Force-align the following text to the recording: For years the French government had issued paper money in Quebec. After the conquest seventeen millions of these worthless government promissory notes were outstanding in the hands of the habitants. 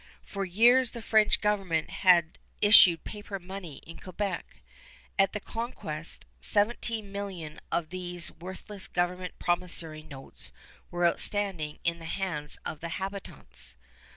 For 0.25 0.45
years 0.45 0.93
the 0.93 1.01
French 1.03 1.41
government 1.41 1.91
had 1.91 2.39
issued 2.59 3.03
paper 3.03 3.37
money 3.37 3.75
in 3.85 3.97
Quebec. 3.99 4.63
After 5.19 5.33
the 5.33 5.39
conquest 5.45 6.25
seventeen 6.39 7.11
millions 7.11 7.59
of 7.71 7.91
these 7.91 8.31
worthless 8.31 8.87
government 8.87 9.37
promissory 9.37 10.01
notes 10.01 10.51
were 10.89 11.05
outstanding 11.05 11.77
in 11.83 11.99
the 11.99 12.05
hands 12.05 12.57
of 12.65 12.79
the 12.79 12.89
habitants. 12.97 13.75